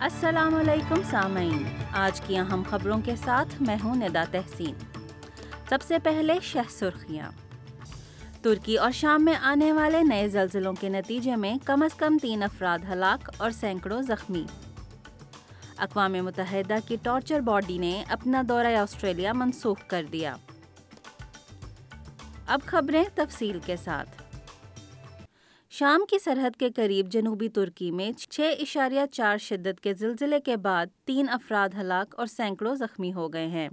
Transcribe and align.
السلام 0.00 0.54
علیکم 0.54 1.02
سامعین۔ 1.10 1.64
آج 1.92 2.20
کی 2.20 2.36
اہم 2.36 2.62
خبروں 2.70 3.00
کے 3.04 3.16
ساتھ 3.16 3.62
میں 3.62 3.76
ہوں 3.84 3.94
ندا 3.94 4.24
تحسین۔ 4.30 4.74
سب 5.68 5.78
سے 5.82 5.98
پہلے 5.98 6.38
شہ 6.42 6.58
سرخیاں 6.70 7.30
ترکی 8.42 8.76
اور 8.76 8.90
شام 8.90 9.24
میں 9.24 9.34
آنے 9.34 9.72
والے 9.72 10.02
نئے 10.02 10.28
زلزلوں 10.28 10.72
کے 10.72 10.88
نتیجے 10.88 11.36
میں 11.36 11.56
کم 11.64 11.82
از 11.82 11.94
کم 11.94 12.18
تین 12.22 12.42
افراد 12.42 12.78
ہلاک 12.92 13.30
اور 13.36 13.50
سینکڑوں 13.50 14.02
زخمی۔ 14.02 14.44
اقوام 15.78 16.12
متحدہ 16.12 16.74
کی 16.86 16.96
ٹارچر 17.02 17.40
باڈی 17.40 17.78
نے 17.78 18.04
اپنا 18.08 18.42
دورہ 18.48 18.76
آسٹریلیا 18.76 19.32
منسوخ 19.32 19.78
کر 19.86 20.06
دیا۔ 20.12 20.36
اب 22.46 22.60
خبریں 22.66 23.04
تفصیل 23.14 23.58
کے 23.66 23.76
ساتھ۔ 23.76 24.17
شام 25.78 26.04
کی 26.10 26.18
سرحد 26.18 26.56
کے 26.56 26.70
قریب 26.76 27.06
جنوبی 27.10 27.48
ترکی 27.48 27.90
میں 27.90 28.12
چھ 28.12 28.40
اشاریہ 28.60 29.00
چار 29.12 29.38
شدت 29.38 29.80
کے 29.80 29.94
زلزلے 29.94 30.40
کے 30.40 30.56
بعد 30.56 30.86
تین 31.04 31.26
افراد 31.28 31.68
ہلاک 31.80 32.14
اور 32.18 32.26
سینکڑوں 32.26 32.74
زخمی 32.74 33.12
ہو 33.12 33.32
گئے 33.32 33.46
ہیں۔ 33.46 33.68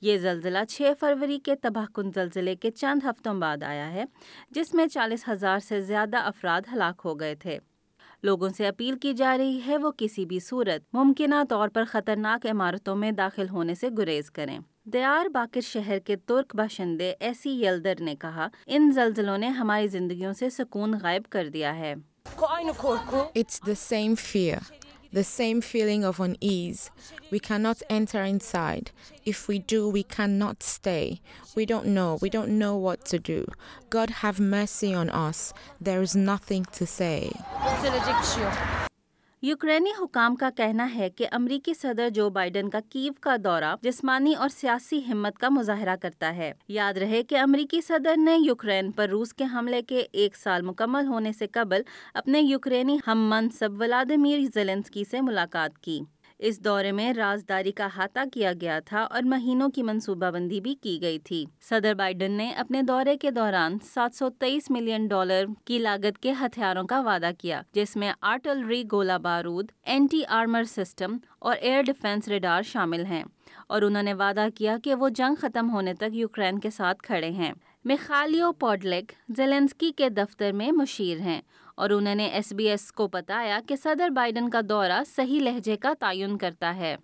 یہ 0.00 0.18
زلزلہ 0.18 0.58
چھ 0.68 0.92
فروری 1.00 1.38
کے 1.38 1.54
تباہ 1.54 1.86
کن 1.94 2.10
زلزلے 2.14 2.54
کے 2.54 2.70
چند 2.70 3.04
ہفتوں 3.04 3.34
بعد 3.34 3.62
آیا 3.62 3.92
ہے، 3.92 4.04
جس 4.50 4.74
میں 4.74 4.86
چالیس 4.86 5.28
ہزار 5.28 5.58
سے 5.58 5.80
زیادہ 5.80 6.16
افراد 6.16 6.62
ہلاک 6.72 7.02
ہو 7.04 7.20
گئے 7.20 7.34
تھے۔ 7.34 7.58
لوگوں 8.22 8.48
سے 8.48 8.66
اپیل 8.66 8.98
کی 8.98 9.12
جا 9.12 9.36
رہی 9.38 9.60
ہے 9.66 9.76
وہ 9.76 9.90
کسی 9.96 10.26
بھی 10.26 10.40
صورت 10.40 10.82
ممکنہ 10.92 11.42
طور 11.48 11.68
پر 11.68 11.84
خطرناک 11.88 12.46
عمارتوں 12.50 12.96
میں 12.96 13.10
داخل 13.10 13.48
ہونے 13.48 13.74
سے 13.74 13.88
گریز 13.98 14.30
کریں۔ 14.30 14.58
دیار 14.92 15.26
باقر 15.34 15.60
شہر 15.60 15.98
کے 16.06 16.16
ترک 16.26 16.54
باشندے 16.56 17.12
ایسی 17.26 17.52
یلدر 17.62 18.00
نے 18.04 18.14
کہا 18.20 18.48
ان 18.66 18.90
زلزلوں 18.94 19.36
نے 19.38 19.48
ہماری 19.56 19.88
زندگیوں 19.94 20.32
سے 20.40 20.50
سکون 20.50 20.94
غائب 21.02 21.22
کر 21.30 21.48
دیا 21.54 21.74
ہے 21.76 21.94
It's 23.40 23.58
the 23.66 23.74
same 23.80 24.14
fear, 24.16 24.60
the 25.18 25.24
same 25.24 25.60
feeling 25.60 26.04
of 26.04 26.20
unease. 26.20 26.80
We 27.32 27.40
cannot 27.48 27.82
enter 27.98 28.22
inside. 28.32 28.90
If 29.32 29.42
we 29.48 29.58
do, 29.74 29.80
we 29.98 30.02
cannot 30.16 30.62
stay. 30.62 31.20
We 31.56 31.66
don't 31.72 31.88
know. 31.98 32.10
We 32.24 32.30
don't 32.38 32.58
know 32.62 32.74
what 32.86 33.06
to 33.12 33.22
do. 33.30 33.38
God 33.90 34.16
have 34.24 34.42
mercy 34.56 34.92
on 35.04 35.14
us. 35.28 35.46
There 35.80 36.02
is 36.02 36.16
nothing 36.32 36.66
to 36.80 36.92
say. 36.98 37.32
یوکرینی 39.42 39.90
حکام 40.02 40.36
کا 40.36 40.50
کہنا 40.56 40.94
ہے 40.94 41.10
کہ 41.10 41.26
امریکی 41.32 41.74
صدر 41.74 42.08
Joe 42.08 42.30
Biden 42.30 42.70
کا 42.70 42.78
کیو 42.88 43.12
کا 43.20 43.36
دورہ 43.44 43.74
جسمانی 43.82 44.34
اور 44.34 44.48
سیاسی 44.48 45.00
ہمت 45.08 45.38
کا 45.38 45.48
مظاہرہ 45.48 45.96
کرتا 45.96 46.36
ہے۔ 46.36 46.52
یاد 46.68 46.94
رہے 46.94 47.22
کہ 47.22 47.38
امریکی 47.38 47.80
صدر 47.80 48.16
نے 48.16 48.36
یوکرین 48.36 48.92
پر 48.92 49.08
روس 49.08 49.34
کے 49.34 49.44
حملے 49.52 49.82
کے 49.82 50.06
ایک 50.12 50.36
سال 50.36 50.62
مکمل 50.62 51.06
ہونے 51.06 51.32
سے 51.32 51.46
قبل 51.46 51.82
اپنے 52.14 52.40
یوکرینی 52.40 52.98
ہم 53.06 53.26
منصب 53.30 53.80
ولادیمیر 53.80 54.40
زیلنسکی 54.54 55.04
سے 55.10 55.20
ملاقات 55.20 55.78
کی۔ 55.78 56.00
اس 56.38 56.64
دورے 56.64 56.92
میں 56.92 57.12
رازداری 57.12 57.72
کا 57.72 57.84
احاطہ 57.84 58.20
کیا 58.32 58.52
گیا 58.60 58.78
تھا 58.78 59.00
اور 59.00 59.22
مہینوں 59.22 59.68
کی 59.68 59.82
منصوبہ 59.82 60.30
بندی 60.30 60.60
بھی 60.60 60.74
کی 60.74 60.98
گئی 61.02 61.18
تھی۔ 61.18 61.44
صدر 61.60 61.94
بائیڈن 61.94 62.32
نے 62.32 62.50
اپنے 62.50 62.82
دورے 62.82 63.16
کے 63.16 63.30
دوران 63.30 63.76
سات 63.94 64.14
سو 64.14 64.28
تیئیس 64.30 64.70
ملین 64.70 65.06
ڈالر 65.06 65.44
کی 65.64 65.78
لاگت 65.78 66.18
کے 66.18 66.32
ہتھیاروں 66.40 66.84
کا 66.84 67.00
وعدہ 67.00 67.30
کیا، 67.38 67.62
جس 67.72 67.96
میں 67.96 68.12
آرٹلری، 68.20 68.84
گولہ 68.92 69.18
بارود، 69.22 69.66
اینٹی 69.82 70.22
آرمر 70.28 70.64
سسٹم 70.64 71.16
اور 71.38 71.56
ایئر 71.60 71.82
ڈیفنس 71.82 72.28
ریڈار 72.28 72.62
شامل 72.62 73.04
ہیں 73.04 73.24
اور 73.68 73.82
انہوں 73.82 74.02
نے 74.02 74.14
وعدہ 74.14 74.46
کیا 74.54 74.76
کہ 74.84 74.94
وہ 74.94 75.08
جنگ 75.08 75.34
ختم 75.34 75.70
ہونے 75.70 75.94
تک 75.94 76.14
یوکرین 76.14 76.58
کے 76.58 76.70
ساتھ 76.70 77.02
کھڑے 77.02 77.30
ہیں۔ 77.30 77.52
میخالیو 77.84 78.52
پوڈلک 78.52 79.12
زیلنسکی 79.36 79.90
کے 79.96 80.08
دفتر 80.08 80.52
میں 80.52 80.72
مشیر 80.72 81.20
ہیں 81.20 81.40
اور 81.75 81.89
انہوں 81.89 82.15
نے 82.15 82.27
ایس 82.27 82.51
بی 82.53 82.67
ایس 82.69 82.91
کو 82.91 83.07
بتایا 83.13 83.59
کہ 83.67 83.75
صدر 83.83 84.09
بائیڈن 84.15 84.49
کا 84.49 84.61
دورہ 84.69 85.01
صحیح 85.15 85.39
لہجے 85.39 85.77
کا 85.77 85.93
تعین 85.99 86.37
کرتا 86.37 86.75
ہے 86.75 86.95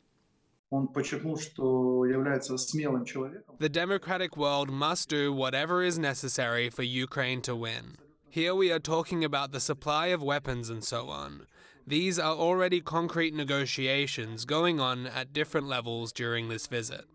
Он 0.72 0.88
подчеркнул, 0.88 1.38
что 1.40 2.06
является 2.06 2.57
смелым 2.57 3.06
человеком. 3.06 3.56
The 3.57 3.69
democratic 3.69 4.35
world 4.35 4.69
must 4.69 5.07
do 5.07 5.31
whatever 5.31 5.81
is 5.81 5.97
necessary 5.97 6.69
for 6.69 6.84
Ukraine 6.84 7.41
to 7.44 7.56
win. 7.56 7.95
Here 8.29 8.53
we 8.53 8.72
are 8.73 8.79
talking 8.79 9.23
about 9.23 9.53
the 9.53 9.62
supply 9.62 10.07
of 10.07 10.22
weapons 10.22 10.69
and 10.69 10.84
so 10.84 11.07
on. 11.07 11.47
These 11.88 12.19
are 12.19 12.35
already 12.35 12.81
concrete 12.81 13.34
negotiations 13.34 14.44
going 14.44 14.81
on 14.81 15.07
at 15.07 15.31
different 15.31 15.69
levels 15.69 16.12
during 16.12 16.50
this 16.50 16.68
visit. 16.68 17.06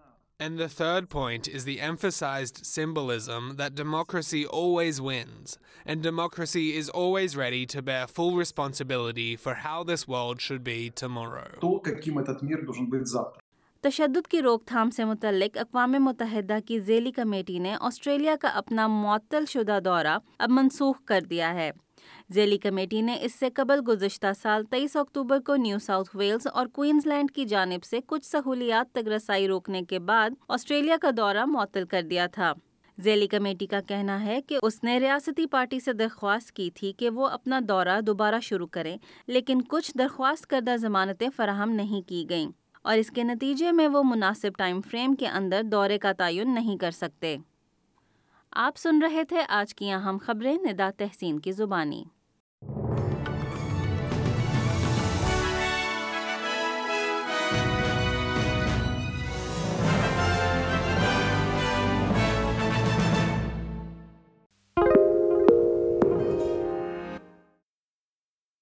And 0.41 0.59
the 0.59 0.69
third 0.69 1.09
point 1.09 1.47
is 1.47 1.65
the 1.65 1.81
emphasized 1.81 2.67
symbolism 2.67 3.57
that 3.59 3.77
democracy 3.77 4.45
always 4.45 5.01
wins, 5.01 5.57
and 5.87 6.03
democracy 6.03 6.77
is 6.77 6.89
always 6.89 7.37
ready 7.37 7.65
to 7.67 7.81
bear 7.81 8.09
full 8.09 8.35
responsibility 8.37 9.37
for 9.37 9.55
how 9.55 9.85
this 9.85 10.09
world 10.09 10.41
should 10.41 10.65
be 10.65 10.91
tomorrow. 10.91 11.61
То, 11.61 11.79
каким 11.79 12.19
этот 12.19 12.43
мир 12.43 12.65
должен 12.65 12.91
быть 12.91 13.07
завтра. 13.07 13.41
تشدد 13.83 14.27
کی 14.31 14.43
روک 14.43 14.65
تھام 14.67 14.91
سے 14.91 15.05
متعلق 15.05 15.57
اقوام 15.59 15.93
متحدہ 16.01 16.59
کی 16.67 16.81
ذیلی 16.81 17.13
کمیٹی 17.13 17.59
نے 17.59 17.75
آسٹریلیا 17.81 18.37
کا 18.41 18.49
اپنا 18.49 18.87
معطل 18.87 19.45
شدہ 19.49 19.79
دورہ 19.85 20.19
اب 20.39 20.51
منسوخ 20.51 20.97
کر 21.05 21.21
دیا 21.21 21.55
ہے 21.55 21.71
ذیلی 22.34 22.58
کمیٹی 22.58 23.02
نے 23.02 23.18
اس 23.22 23.36
سے 23.36 23.50
قبل 23.50 23.80
گزشتہ 23.88 24.28
سال 24.42 24.64
تیئیس 24.64 24.96
اکتوبر 24.96 25.40
کو 25.40 25.56
نیو 25.56 25.80
ساؤتھ 25.80 26.16
ویلز 26.16 26.48
اور 26.54 26.68
کوئنز 26.68 27.08
لینڈ 27.08 27.32
کی 27.32 27.46
جانب 27.46 27.84
سے 27.84 28.00
کچھ 28.08 28.26
سہولیات 28.26 28.92
تک 28.92 29.08
رسائی 29.08 29.48
روکنے 29.48 29.82
کے 29.82 30.00
بعد 30.00 30.30
آسٹریلیا 30.48 30.96
کا 31.02 31.10
دورہ 31.18 31.46
معطل 31.46 31.86
کر 31.86 32.02
دیا 32.02 32.28
تھا۔ 32.28 32.54
ذیلی 33.02 33.28
کمیٹی 33.28 33.66
کا 33.66 33.80
کہنا 33.88 34.26
ہے 34.26 34.42
کہ 34.42 34.58
اس 34.62 34.84
نے 34.84 35.00
ریاستی 35.00 35.46
پارٹی 35.46 35.80
سے 35.80 35.94
درخواست 35.94 36.52
کی 36.52 36.70
تھی 36.72 36.92
کہ 36.92 37.10
وہ 37.10 37.28
اپنا 37.28 37.60
دورہ 37.70 38.02
دوبارہ 38.02 38.40
شروع 38.42 38.68
کریں 38.68 38.98
لیکن 39.28 39.62
کچھ 39.62 39.92
درخواست 39.98 40.48
کردہ 40.48 40.76
ضمانتیں 40.78 41.28
فراہم 41.36 41.72
نہیں 41.72 42.02
کی 42.02 42.26
گئیں 42.30 42.52
اور 42.82 42.98
اس 42.98 43.12
کے 43.12 43.24
نتیجے 43.24 43.72
میں 43.72 43.88
وہ 43.88 44.04
مناسب 44.04 44.50
ٹائم 44.58 44.82
فریم 44.82 45.16
کے 45.16 45.28
اندر 45.28 45.62
دورے 45.64 45.98
کا 45.98 46.12
تعین 46.12 46.54
نہیں 46.54 46.78
کر 46.78 46.92
سکتے۔ 46.92 47.38
آپ 48.60 48.78
سن 48.78 49.02
رہے 49.02 49.24
تھے 49.24 49.38
آج 49.50 49.76
کی 49.76 49.92
اہم 49.92 50.18
خبریں 50.22 50.58
ندا 50.64 50.90
تحسین 50.98 51.40
کی 51.40 51.52
زبانی۔ 51.52 52.04